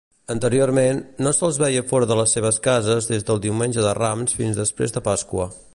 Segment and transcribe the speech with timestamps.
[0.33, 4.63] Anteriorment, no se'ls veia fora de les seves cases des del Diumenge de Rams fins
[4.65, 5.51] després de Pasqua.